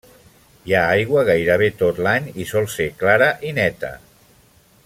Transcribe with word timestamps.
Hi 0.69 0.73
ha 0.77 0.81
aigua 0.93 1.25
gairebé 1.27 1.69
tot 1.83 2.01
l'any 2.07 2.31
i 2.45 2.49
sol 2.53 2.69
ser 2.77 2.91
clara 3.03 3.29
i 3.51 3.57
neta. 3.63 3.97